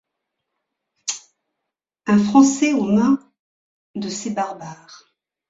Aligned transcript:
Un 2.07 2.17
Français 2.17 2.73
aux 2.73 2.85
mains 2.85 3.19
de 3.93 4.09
ces 4.09 4.31
barbares! 4.31 5.05